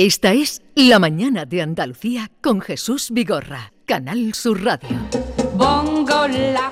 [0.00, 4.96] Esta es La Mañana de Andalucía con Jesús Vigorra, Canal Sur Radio.
[5.54, 6.70] Bongo la,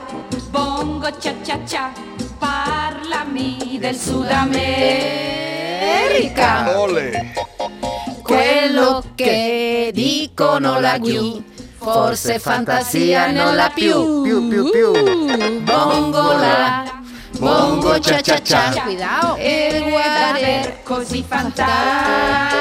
[0.53, 1.93] bongo cha cha cha,
[2.39, 6.79] parlami del Sudamerica.
[6.79, 7.35] Ole.
[8.23, 11.43] Quello che dicono laggiù,
[11.79, 14.23] forse fantasia non la più.
[14.23, 14.93] Piu, piu, piu.
[15.65, 16.96] Bongo la,
[17.39, 18.73] bongo cha cha cha.
[18.83, 19.37] Cuidado.
[19.37, 22.55] E guardare così fantastica.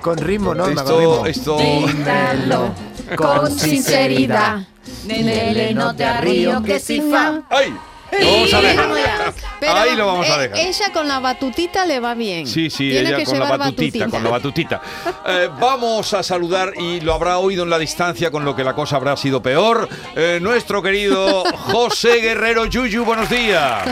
[0.00, 0.66] Con ritmo, ¿no?
[0.66, 1.24] Esto, Con ritmo.
[1.26, 1.56] esto.
[1.56, 2.74] Dillo
[3.16, 4.62] con sincerità
[5.02, 7.42] nelle note a Rio che si fa.
[7.48, 7.76] ¡Ay!
[8.18, 9.34] Lo vamos a dejar.
[9.60, 10.66] Pero, Ahí lo vamos a eh, dejar.
[10.66, 12.46] ella con la batutita le va bien.
[12.46, 14.80] Sí, sí, Tiene ella que con la llevar batutita, con la batutita.
[15.26, 18.74] Eh, vamos a saludar, y lo habrá oído en la distancia, con lo que la
[18.74, 23.84] cosa habrá sido peor, eh, nuestro querido José Guerrero Yuyu, buenos días.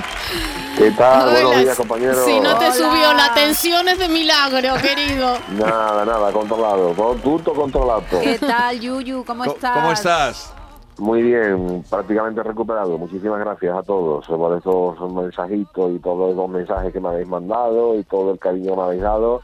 [0.76, 1.28] ¿Qué tal?
[1.28, 2.24] Hola, Buenos días, compañeros.
[2.24, 5.38] Si no te subió la tensión es de milagro, querido.
[5.50, 6.92] Nada, nada, controlado.
[6.94, 8.02] Todo, todo controlado.
[8.22, 9.24] ¿Qué tal, Yuyu?
[9.24, 9.72] ¿Cómo estás?
[9.74, 10.52] ¿Cómo estás?
[10.98, 12.98] Muy bien, prácticamente recuperado.
[12.98, 17.98] Muchísimas gracias a todos por esos mensajitos y todos los mensajes que me habéis mandado
[17.98, 19.40] y todo el cariño que me habéis dado.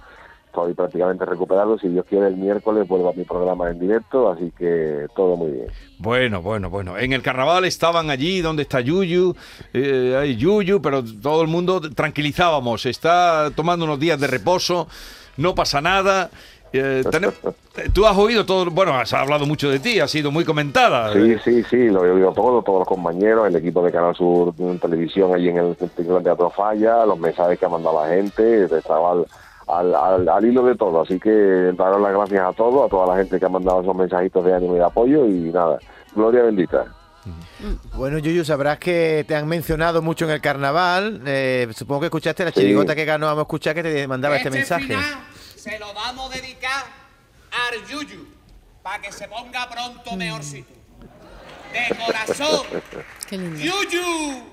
[0.46, 1.78] Estoy prácticamente recuperado.
[1.78, 5.50] Si Dios quiere, el miércoles vuelvo a mi programa en directo, así que todo muy
[5.50, 5.66] bien.
[5.98, 6.98] Bueno, bueno, bueno.
[6.98, 9.34] En el carnaval estaban allí donde está Yuyu,
[9.72, 12.86] eh, hay Yuyu, pero todo el mundo tranquilizábamos.
[12.86, 14.86] Está tomando unos días de reposo,
[15.36, 16.30] no pasa nada.
[16.78, 17.02] Eh,
[17.92, 21.12] Tú has oído todo, bueno, has hablado mucho de ti, ha sido muy comentada.
[21.12, 24.54] Sí, sí, sí, lo he oído todo, todos los compañeros, el equipo de Canal Sur
[24.58, 28.14] en Televisión allí en el, en el Teatro Falla, los mensajes que ha mandado la
[28.14, 29.26] gente, estaba al,
[29.66, 31.02] al, al- al hilo de todo.
[31.02, 31.30] Así que
[31.76, 34.54] daros las gracias a todos, a toda la gente que ha mandado esos mensajitos de
[34.54, 35.78] ánimo y de apoyo y nada,
[36.14, 36.84] gloria bendita.
[37.96, 41.22] Bueno, Yuyu, sabrás que te han mencionado mucho en el carnaval.
[41.26, 42.60] Eh, supongo que escuchaste la Sí.
[42.60, 44.84] chirigota que ganó, vamos a escuchar que te mandaba este, mensaje.
[44.88, 45.02] final
[45.64, 46.84] se lo vamos a dedicar
[47.50, 48.28] al Yuyu,
[48.82, 50.74] para que se ponga pronto mejorcito.
[51.72, 52.66] De corazón,
[53.26, 53.58] Qué lindo.
[53.58, 54.44] Yuyu.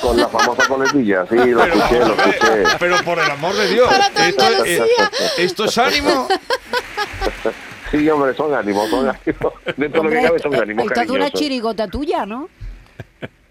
[0.00, 2.62] Con la famosa coletilla, sí, lo escuché, lo escuché.
[2.78, 4.44] Pero por el amor de Dios, Para esto,
[5.38, 6.28] esto es ánimo.
[7.90, 9.52] Sí, hombre, son ánimos, son ánimos.
[9.76, 11.40] Dentro de lo que cabe son ánimos Esto es una cariñosos.
[11.40, 12.48] chirigota tuya, ¿no?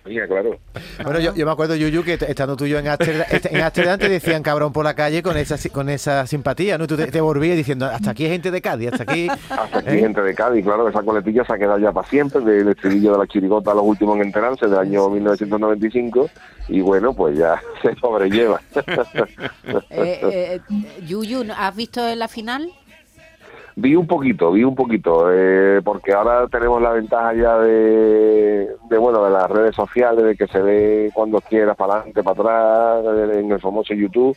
[0.06, 0.60] Claro.
[1.04, 3.98] Bueno, yo, yo me acuerdo, Yuyu, que estando tú y yo en Ámsterdam, est- en
[4.00, 6.86] te decían cabrón por la calle con esa, con esa simpatía, ¿no?
[6.86, 9.28] Tú te, te volvías diciendo, hasta aquí hay gente de Cádiz, hasta aquí...
[9.30, 10.00] Hasta aquí ¿eh?
[10.00, 13.18] gente de Cádiz, claro, esa coletilla se ha quedado ya para siempre, del estribillo de
[13.18, 16.30] la chirigota los últimos en enterarse del año 1995
[16.68, 18.62] y bueno, pues ya se sobrelleva.
[19.90, 20.60] Eh, eh,
[21.06, 22.70] Yuyu, ¿has visto en la final?
[23.76, 28.98] Vi un poquito, vi un poquito, eh, porque ahora tenemos la ventaja ya de, de,
[28.98, 32.42] bueno, de las redes sociales, de que se ve cuando quieras, para adelante, para
[33.02, 34.36] atrás, en el famoso YouTube.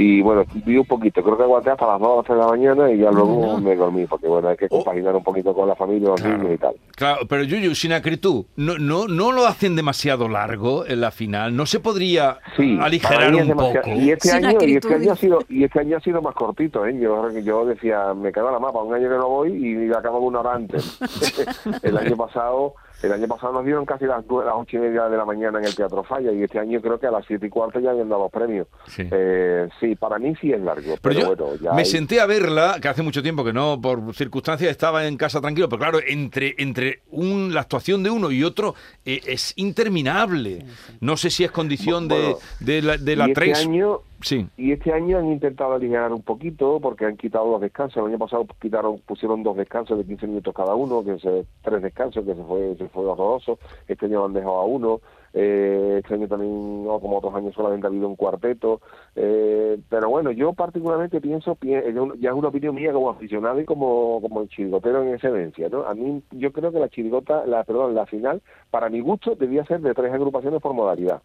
[0.00, 2.44] Y bueno, vi un poquito, creo que aguanté hasta las 2 o las 3 de
[2.44, 5.66] la mañana y ya luego me dormí, porque bueno, hay que compaginar un poquito con
[5.66, 6.74] la familia, los niños y tal.
[6.94, 11.56] Claro, pero Yuyu, sin acritud, ¿no, no, ¿no lo hacen demasiado largo en la final?
[11.56, 13.82] ¿No se podría Sí, aligerar un demasiado.
[13.84, 13.96] poco?
[13.96, 15.26] Y este Sin año, y este acritud, año ha dice.
[15.26, 16.96] sido, y este año ha sido más cortito, ¿eh?
[17.00, 20.40] Yo, yo decía, me quedo la mapa, un año que no voy y acabo una
[20.40, 21.00] hora antes.
[21.82, 25.16] el año pasado, el año pasado nos dieron casi las, las ocho y media de
[25.16, 27.50] la mañana en el Teatro Falla y este año creo que a las siete y
[27.50, 28.66] cuarto ya habían dado los premios.
[28.86, 29.02] Sí.
[29.10, 32.20] Eh, sí, para mí sí es largo, Pero pero, yo bueno, ya me hay- senté
[32.20, 35.80] a verla, que hace mucho tiempo que no, por circunstancias estaba en casa tranquilo, pero
[35.80, 40.64] claro, entre, entre un, la actuación de uno y otro eh, es interminable.
[41.00, 43.66] No sé si es condición de, Bueno, de la, de la y este 3.
[43.66, 44.44] año Sí.
[44.56, 47.98] Y este año han intentado aligerar un poquito porque han quitado los descansos.
[47.98, 51.80] El año pasado quitaron, pusieron dos descansos de 15 minutos cada uno, que se, tres
[51.80, 53.60] descansos, que se fue, se fue horroroso.
[53.86, 55.00] Este año lo han dejado a uno.
[55.34, 58.80] Eh, este año también, no, como otros años, solamente ha habido un cuarteto.
[59.14, 63.60] Eh, pero bueno, yo particularmente pienso, pi- eh, ya es una opinión mía como aficionado
[63.60, 65.84] y como, como chirigotero en excelencia, ¿no?
[65.84, 68.40] A mí, yo creo que la chirigota, la, perdón, la final,
[68.70, 71.20] para mi gusto, debía ser de tres agrupaciones por modalidad.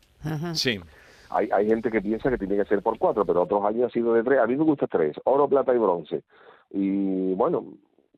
[0.54, 0.80] Sí.
[1.30, 3.90] Hay, hay gente que piensa que tiene que ser por cuatro, pero otros años ha
[3.90, 4.40] sido de tres.
[4.40, 6.22] A mí me gusta tres, oro, plata y bronce.
[6.72, 7.64] Y bueno,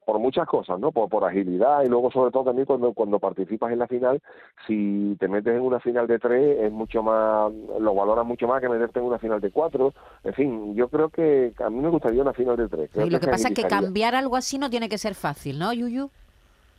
[0.05, 0.91] por muchas cosas, ¿no?
[0.91, 4.21] Por, por agilidad y luego sobre todo también cuando, cuando participas en la final,
[4.67, 8.61] si te metes en una final de tres es mucho más, lo valoras mucho más
[8.61, 9.93] que meterte en una final de cuatro.
[10.23, 12.89] En fin, yo creo que a mí me gustaría una final de tres.
[12.93, 15.57] Creo Y lo que pasa es que cambiar algo así no tiene que ser fácil,
[15.57, 16.09] ¿no, Yuyu?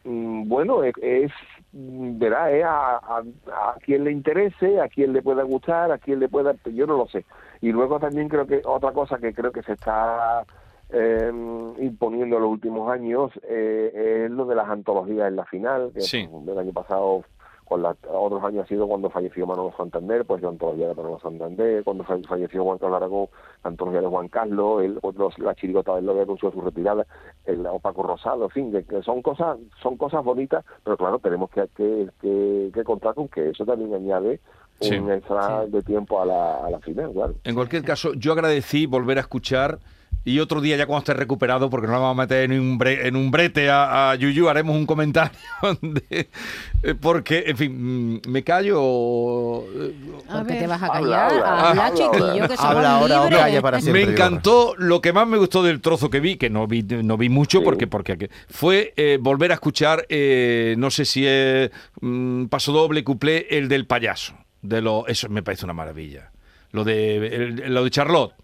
[0.04, 1.32] Mm, Bueno, es, es
[1.72, 3.22] verá, es a, a,
[3.52, 6.96] a quien le interese, a quien le pueda gustar, a quien le pueda, yo no
[6.96, 7.24] lo sé.
[7.60, 10.44] Y luego también creo que otra cosa que creo que se está
[10.90, 11.32] eh,
[11.78, 16.00] imponiendo en los últimos años eh, es lo de las antologías en la final, que
[16.00, 16.28] Sí.
[16.48, 17.24] el año pasado
[17.64, 21.18] con la, otros años ha sido cuando falleció Manolo Santander, pues la antología de Manolo
[21.18, 23.26] Santander, cuando fa- falleció Juan Carlos Aragón,
[23.64, 27.04] la antología de Juan Carlos, el, otro- la chirigota del Lobe anunció su retirada,
[27.44, 31.18] el o Paco Rosado, en fin, que, que son cosas son cosas bonitas, pero claro,
[31.18, 34.38] tenemos que, que, que, que contar con que eso también añade
[34.78, 34.94] Sí.
[34.94, 37.34] un extra de tiempo a la, a la final, claro.
[37.44, 39.78] En cualquier caso, yo agradecí volver a escuchar
[40.26, 42.78] y otro día ya cuando esté recuperado, porque no nos vamos a meter en un,
[42.78, 45.38] bre- en un brete a, a Yuyu, haremos un comentario
[45.80, 46.28] de-
[46.82, 48.78] eh, porque, en fin, mm, me callo.
[48.82, 49.64] o-
[50.28, 50.62] A ¿Por qué ver.
[50.62, 51.30] te vas a callar?
[51.32, 52.48] habla, Habla, habla chiquillo, ahora.
[52.48, 53.38] que somos Habla ahora o libres.
[53.40, 54.04] calla para siempre.
[54.06, 57.16] Me encantó, lo que más me gustó del trozo que vi, que no vi, no
[57.16, 57.64] vi mucho Sí.
[57.64, 61.70] porque, porque fue eh, volver a escuchar, eh, no sé si es
[62.00, 64.34] mm, paso doble, cuplé, el del payaso.
[64.60, 66.32] De lo, eso me parece una maravilla.
[66.72, 68.34] Lo de, el- lo de Charlotte.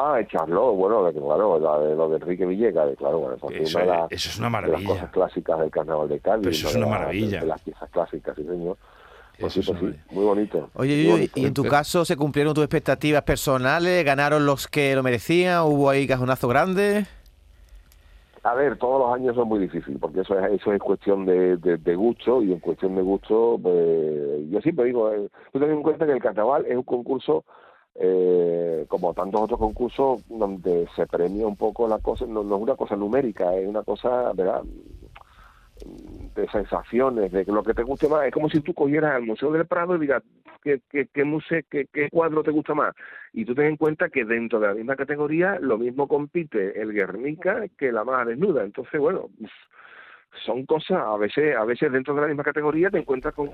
[0.00, 3.34] Ah, el Charlot, bueno, de claro, la de, lo de Enrique Villegas, de, claro, bueno,
[3.34, 4.78] Eso de es- las- eso es una de maravilla.
[4.78, 6.42] las cosas clásicas del carnaval de Cádiz.
[6.44, 7.40] Pero eso es de una la- maravilla.
[7.40, 8.76] De, las piezas clásicas, sí, señor.
[9.40, 10.70] Pues sí, es pues sí, muy bonito.
[10.74, 11.40] Oye, muy bonito.
[11.40, 14.04] ¿y en tu caso se cumplieron tus expectativas personales?
[14.04, 15.62] ¿Ganaron los que lo merecían?
[15.64, 17.06] ¿Hubo ahí cajonazo grande?
[18.44, 21.56] A ver, todos los años son muy difíciles, porque eso es, eso es cuestión de,
[21.56, 25.70] de, de gusto, y en cuestión de gusto, pues yo siempre digo, eh, tú ten
[25.72, 27.44] en cuenta que el carnaval es un concurso,
[28.00, 32.62] eh, como tantos otros concursos, donde se premia un poco la cosa, no, no es
[32.62, 34.62] una cosa numérica, es una cosa, ¿verdad?
[36.34, 38.26] de sensaciones, de lo que te guste más.
[38.26, 40.22] Es como si tú cogieras al Museo del Prado y digas,
[40.62, 42.94] ¿qué, qué, qué, museo, qué, qué cuadro te gusta más?
[43.32, 46.92] Y tú ten en cuenta que dentro de la misma categoría lo mismo compite el
[46.92, 48.64] Guernica que la más desnuda.
[48.64, 49.28] Entonces, bueno,
[50.44, 53.50] son cosas, a veces, a veces dentro de la misma categoría te encuentras con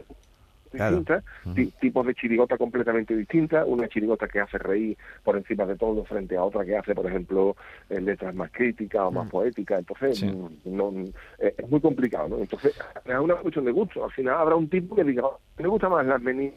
[0.75, 0.97] Claro.
[0.97, 1.25] distintas,
[1.55, 6.05] ti- tipos de chirigota completamente distintas, una chirigota que hace reír por encima de todo
[6.05, 7.57] frente a otra que hace, por ejemplo,
[7.91, 10.27] eh, letras más críticas o más poéticas, entonces Sí.
[10.27, 11.05] mm, no, mm,
[11.39, 12.39] eh, es muy complicado, ¿no?
[12.39, 12.75] Entonces
[13.05, 15.89] es una cuestión de gusto, al final habrá un tipo que diga, "Oh, me gusta
[15.89, 16.53] más las meni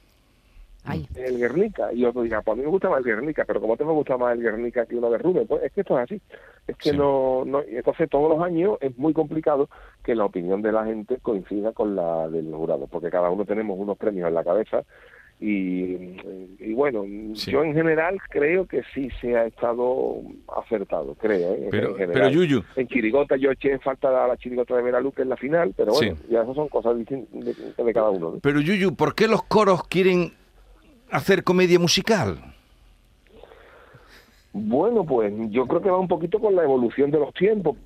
[0.88, 1.08] Ay.
[1.16, 3.76] el Guernica, y otro diga, pues a mí me gusta más el Guernica, pero como
[3.78, 6.04] te me gusta más el Guernica que uno de Rubén, pues es que esto es
[6.04, 6.22] así,
[6.68, 6.98] es que Sí.
[6.98, 9.70] no, no, entonces todos los años es muy complicado
[10.04, 13.78] que la opinión de la gente coincida con la del jurado, porque cada uno tenemos
[13.80, 14.84] unos premios en la cabeza
[15.40, 16.18] y,
[16.60, 17.04] y bueno,
[17.36, 17.52] Sí.
[17.52, 20.16] yo en general creo que sí se ha estado
[20.58, 21.54] acertado, creo.
[21.54, 21.68] ¿eh?
[21.70, 22.14] Pero, En general.
[22.14, 25.28] pero Yuyu, En Chirigota yo eché en falta a la Chirigota de Veraluz que es
[25.28, 26.24] la final, pero bueno, Sí.
[26.32, 27.32] ya esas son cosas distintas
[27.78, 28.32] de, de cada uno.
[28.32, 28.40] ¿no?
[28.42, 30.32] pero Yuyu, ¿por qué los coros quieren
[31.12, 32.38] hacer comedia musical?
[34.54, 37.78] Bueno, pues yo creo que va un poquito con la evolución de los tiempos.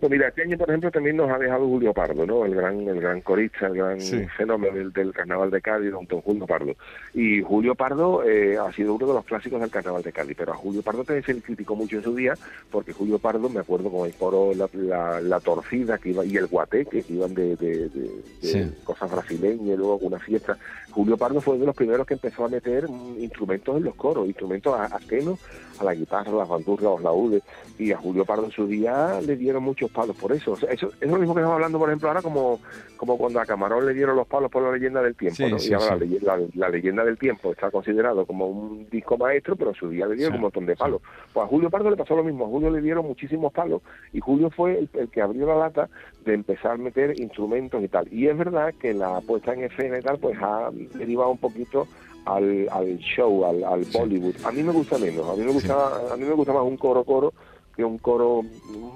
[0.00, 2.44] Pues mira, este año, por ejemplo, también nos ha dejado Julio Pardo, ¿no?
[2.44, 4.26] El gran, el gran corista, el gran Sí.
[4.36, 6.72] fenómeno del, del carnaval de Cádiz, don don Julio Pardo.
[7.14, 10.52] Y Julio Pardo eh, ha sido uno de los clásicos del carnaval de Cádiz, pero
[10.52, 12.34] a Julio Pardo también se le criticó mucho en su día,
[12.70, 16.36] porque Julio Pardo, me acuerdo con el coro La, la, la Torcida que iba, y
[16.36, 18.74] el Guateque, que iban de, de, de- de Sí.
[18.84, 20.56] cosas brasileñas, y luego alguna fiesta.
[20.90, 23.94] Julio Pardo fue uno de los primeros que empezó a meter mm, instrumentos en los
[23.94, 25.38] coros, instrumentos a- ajenos
[25.80, 27.42] a la guitarra, las bandurrias, los laúdes,
[27.78, 30.52] y a Julio Pardo en su día le dieron muchos palos por eso.
[30.52, 32.60] O sea, eso es lo mismo que estamos hablando, por ejemplo, ahora como,
[32.96, 35.58] como cuando a Camarón le dieron los palos por la leyenda del tiempo, Sí, ¿no?
[35.58, 36.18] sí, y ahora sí.
[36.22, 40.16] la, la- leyenda del tiempo está considerado como un disco maestro, pero su día le
[40.16, 41.00] dieron un montón de palos.
[41.32, 43.82] Pues a Julio Pardo le pasó lo mismo, a Julio le dieron muchísimos palos,
[44.12, 45.88] y Julio fue el, el que abrió la lata
[46.24, 48.12] de empezar a meter instrumentos y tal.
[48.12, 51.86] Y es verdad que la puesta en escena y tal, pues ha derivado un poquito
[52.26, 54.34] al, al show, al, al Bollywood.
[54.44, 56.76] A mí me gusta menos, a mí me gusta, a mí me gusta más un
[56.76, 57.32] coro coro
[57.78, 58.42] que un coro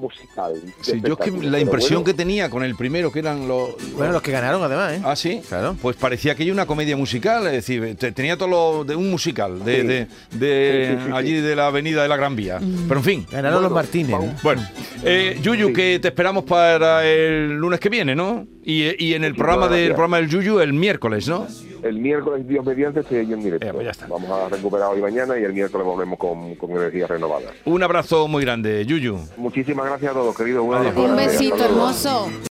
[0.01, 0.55] musical.
[0.81, 3.71] Sí, yo es que la impresión bueno, que tenía con el primero, que eran los...
[3.95, 5.03] Bueno, los que ganaron además, ¿eh?
[5.05, 5.41] Ah, sí.
[5.49, 5.77] Claro.
[5.81, 9.09] Pues parecía que hay una comedia musical, es decir, te- tenía todo lo de un
[9.09, 9.87] musical, de, Sí.
[9.87, 12.59] de, de Sí, sí, sí, allí de la avenida de la Gran Vía.
[12.89, 13.27] Pero en fin.
[13.31, 14.17] Ganaron los Martínez.
[14.43, 14.63] Bueno,
[15.05, 15.73] eh, Yuyu, Sí.
[15.75, 18.49] que te esperamos para el lunes que viene, ¿no?
[18.65, 21.47] Y, y en el programa del programa del Yuyu el miércoles, ¿no?
[21.83, 23.67] El miércoles, Dios mediante, estoy ahí en directo.
[23.67, 24.07] Eh, pues ya está.
[24.07, 27.51] Vamos a recuperar hoy mañana y el miércoles volvemos con, con energía renovada.
[27.65, 29.19] Un abrazo muy grande, Yuyu.
[29.37, 30.65] Muchísimas gracias a todos, queridos.
[30.65, 32.31] Un besito hermoso.